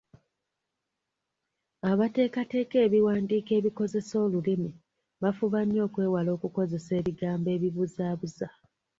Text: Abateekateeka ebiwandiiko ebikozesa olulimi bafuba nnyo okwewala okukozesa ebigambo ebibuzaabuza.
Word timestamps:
Abateekateeka 1.91 2.75
ebiwandiiko 2.85 3.51
ebikozesa 3.59 4.15
olulimi 4.25 4.71
bafuba 5.23 5.59
nnyo 5.63 5.81
okwewala 5.87 6.29
okukozesa 6.37 6.91
ebigambo 6.99 7.47
ebibuzaabuza. 7.55 8.47